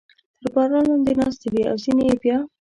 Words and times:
تر 0.39 0.49
باران 0.55 0.83
لاندې 0.89 1.13
ناستې 1.19 1.47
وې 1.53 1.63
او 1.69 1.75
ځینې 1.83 2.03
یې 2.09 2.15
بیا. 2.21 2.37